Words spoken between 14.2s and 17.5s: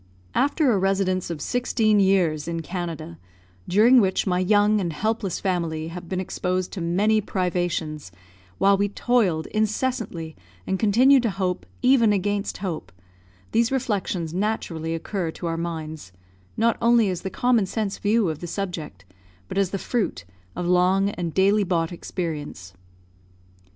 naturally occur to our minds, not only as the